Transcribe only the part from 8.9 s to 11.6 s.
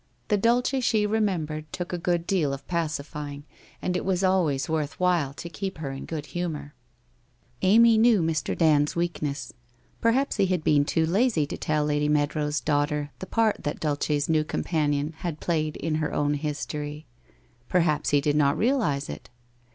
weakness. Perhaps lie had been too lazy to